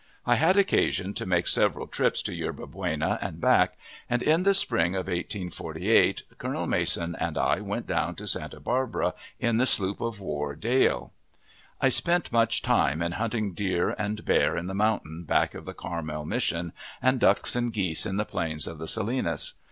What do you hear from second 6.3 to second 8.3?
Colonel Mason and I went down to